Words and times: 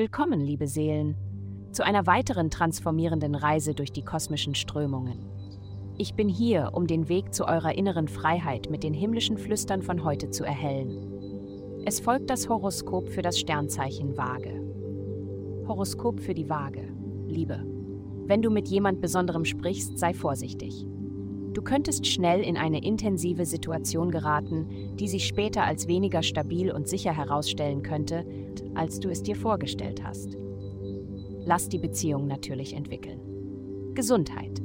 Willkommen, 0.00 0.40
liebe 0.40 0.66
Seelen, 0.66 1.14
zu 1.72 1.84
einer 1.84 2.06
weiteren 2.06 2.50
transformierenden 2.50 3.34
Reise 3.34 3.74
durch 3.74 3.92
die 3.92 4.00
kosmischen 4.02 4.54
Strömungen. 4.54 5.26
Ich 5.98 6.14
bin 6.14 6.26
hier, 6.26 6.70
um 6.72 6.86
den 6.86 7.10
Weg 7.10 7.34
zu 7.34 7.44
eurer 7.44 7.74
inneren 7.74 8.08
Freiheit 8.08 8.70
mit 8.70 8.82
den 8.82 8.94
himmlischen 8.94 9.36
Flüstern 9.36 9.82
von 9.82 10.02
heute 10.02 10.30
zu 10.30 10.42
erhellen. 10.42 11.82
Es 11.84 12.00
folgt 12.00 12.30
das 12.30 12.48
Horoskop 12.48 13.10
für 13.10 13.20
das 13.20 13.38
Sternzeichen 13.38 14.16
Waage. 14.16 14.64
Horoskop 15.68 16.18
für 16.20 16.32
die 16.32 16.48
Waage. 16.48 16.88
Liebe. 17.28 17.62
Wenn 18.24 18.40
du 18.40 18.48
mit 18.50 18.68
jemand 18.68 19.02
Besonderem 19.02 19.44
sprichst, 19.44 19.98
sei 19.98 20.14
vorsichtig. 20.14 20.86
Du 21.52 21.62
könntest 21.62 22.06
schnell 22.06 22.40
in 22.40 22.56
eine 22.56 22.82
intensive 22.82 23.44
Situation 23.44 24.10
geraten, 24.10 24.94
die 24.94 25.08
sich 25.08 25.26
später 25.26 25.64
als 25.64 25.88
weniger 25.88 26.22
stabil 26.22 26.72
und 26.72 26.88
sicher 26.88 27.12
herausstellen 27.12 27.82
könnte, 27.82 28.24
als 28.80 28.98
du 28.98 29.10
es 29.10 29.22
dir 29.22 29.36
vorgestellt 29.36 30.02
hast. 30.02 30.38
Lass 31.44 31.68
die 31.68 31.78
Beziehung 31.78 32.26
natürlich 32.26 32.74
entwickeln. 32.74 33.20
Gesundheit. 33.94 34.62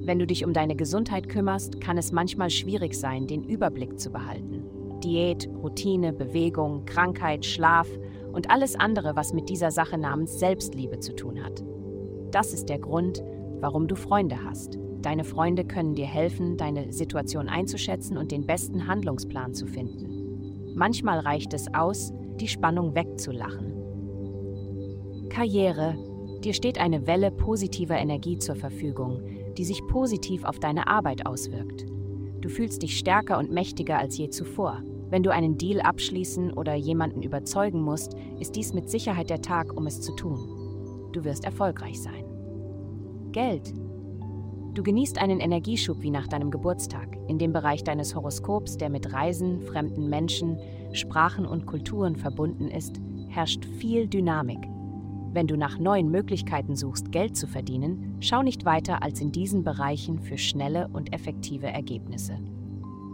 Wenn 0.00 0.18
du 0.18 0.26
dich 0.26 0.46
um 0.46 0.54
deine 0.54 0.74
Gesundheit 0.74 1.28
kümmerst, 1.28 1.78
kann 1.78 1.98
es 1.98 2.10
manchmal 2.10 2.48
schwierig 2.48 2.94
sein, 2.94 3.26
den 3.26 3.44
Überblick 3.44 4.00
zu 4.00 4.10
behalten. 4.10 4.64
Diät, 5.04 5.46
Routine, 5.62 6.14
Bewegung, 6.14 6.86
Krankheit, 6.86 7.44
Schlaf 7.44 7.86
und 8.32 8.50
alles 8.50 8.74
andere, 8.76 9.14
was 9.14 9.34
mit 9.34 9.50
dieser 9.50 9.70
Sache 9.70 9.98
namens 9.98 10.38
Selbstliebe 10.38 10.98
zu 10.98 11.14
tun 11.14 11.44
hat. 11.44 11.62
Das 12.30 12.54
ist 12.54 12.70
der 12.70 12.78
Grund, 12.78 13.22
warum 13.60 13.88
du 13.88 13.94
Freunde 13.94 14.42
hast. 14.42 14.78
Deine 15.02 15.24
Freunde 15.24 15.66
können 15.66 15.94
dir 15.94 16.06
helfen, 16.06 16.56
deine 16.56 16.94
Situation 16.94 17.50
einzuschätzen 17.50 18.16
und 18.16 18.32
den 18.32 18.46
besten 18.46 18.86
Handlungsplan 18.86 19.52
zu 19.52 19.66
finden. 19.66 20.74
Manchmal 20.74 21.20
reicht 21.20 21.52
es 21.52 21.72
aus, 21.74 22.12
die 22.40 22.48
Spannung 22.48 22.94
wegzulachen. 22.94 23.74
Karriere. 25.28 25.96
Dir 26.42 26.54
steht 26.54 26.78
eine 26.78 27.06
Welle 27.06 27.30
positiver 27.30 27.96
Energie 27.96 28.38
zur 28.38 28.54
Verfügung, 28.54 29.22
die 29.56 29.64
sich 29.64 29.86
positiv 29.86 30.44
auf 30.44 30.58
deine 30.58 30.86
Arbeit 30.86 31.26
auswirkt. 31.26 31.84
Du 32.40 32.48
fühlst 32.48 32.82
dich 32.82 32.96
stärker 32.98 33.38
und 33.38 33.50
mächtiger 33.50 33.98
als 33.98 34.16
je 34.16 34.30
zuvor. 34.30 34.82
Wenn 35.10 35.22
du 35.22 35.32
einen 35.32 35.58
Deal 35.58 35.80
abschließen 35.80 36.52
oder 36.52 36.74
jemanden 36.74 37.22
überzeugen 37.22 37.80
musst, 37.82 38.12
ist 38.38 38.56
dies 38.56 38.72
mit 38.72 38.88
Sicherheit 38.90 39.30
der 39.30 39.42
Tag, 39.42 39.76
um 39.76 39.86
es 39.86 40.00
zu 40.00 40.14
tun. 40.14 41.08
Du 41.12 41.24
wirst 41.24 41.44
erfolgreich 41.44 42.00
sein. 42.00 42.24
Geld. 43.32 43.72
Du 44.74 44.82
genießt 44.82 45.18
einen 45.18 45.40
Energieschub 45.40 46.02
wie 46.02 46.10
nach 46.10 46.28
deinem 46.28 46.50
Geburtstag. 46.50 47.16
In 47.26 47.38
dem 47.38 47.52
Bereich 47.52 47.84
deines 47.84 48.14
Horoskops, 48.14 48.76
der 48.76 48.90
mit 48.90 49.12
Reisen, 49.12 49.60
fremden 49.60 50.08
Menschen, 50.08 50.58
Sprachen 50.92 51.46
und 51.46 51.66
Kulturen 51.66 52.16
verbunden 52.16 52.68
ist, 52.68 53.00
herrscht 53.28 53.64
viel 53.64 54.06
Dynamik. 54.06 54.60
Wenn 55.32 55.46
du 55.46 55.56
nach 55.56 55.78
neuen 55.78 56.10
Möglichkeiten 56.10 56.74
suchst, 56.74 57.12
Geld 57.12 57.36
zu 57.36 57.46
verdienen, 57.46 58.16
schau 58.20 58.42
nicht 58.42 58.64
weiter 58.64 59.02
als 59.02 59.20
in 59.20 59.32
diesen 59.32 59.62
Bereichen 59.62 60.20
für 60.20 60.38
schnelle 60.38 60.88
und 60.88 61.12
effektive 61.12 61.66
Ergebnisse. 61.66 62.38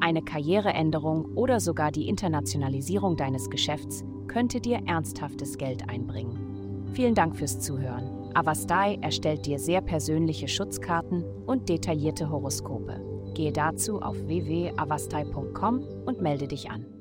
Eine 0.00 0.22
Karriereänderung 0.22 1.24
oder 1.34 1.60
sogar 1.60 1.90
die 1.90 2.08
Internationalisierung 2.08 3.16
deines 3.16 3.50
Geschäfts 3.50 4.04
könnte 4.26 4.60
dir 4.60 4.80
ernsthaftes 4.86 5.58
Geld 5.58 5.88
einbringen. 5.88 6.47
Vielen 6.92 7.14
Dank 7.14 7.36
fürs 7.36 7.60
Zuhören. 7.60 8.30
Avastai 8.34 8.98
erstellt 9.00 9.46
dir 9.46 9.58
sehr 9.58 9.80
persönliche 9.80 10.48
Schutzkarten 10.48 11.24
und 11.46 11.68
detaillierte 11.68 12.30
Horoskope. 12.30 13.00
Gehe 13.34 13.52
dazu 13.52 14.00
auf 14.00 14.16
www.avastai.com 14.26 15.84
und 16.06 16.20
melde 16.20 16.48
dich 16.48 16.70
an. 16.70 16.97